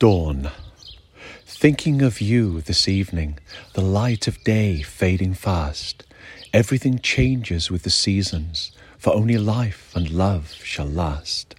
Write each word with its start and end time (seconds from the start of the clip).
Dawn. 0.00 0.50
Thinking 1.44 2.00
of 2.00 2.22
you 2.22 2.62
this 2.62 2.88
evening, 2.88 3.38
the 3.74 3.82
light 3.82 4.26
of 4.26 4.42
day 4.44 4.80
fading 4.80 5.34
fast. 5.34 6.04
Everything 6.54 7.00
changes 7.00 7.70
with 7.70 7.82
the 7.82 7.90
seasons, 7.90 8.72
for 8.96 9.14
only 9.14 9.36
life 9.36 9.94
and 9.94 10.08
love 10.08 10.54
shall 10.64 10.86
last. 10.86 11.54